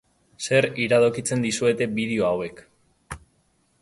[0.45, 2.65] Zer iradokitzen dizuete bideo hauek?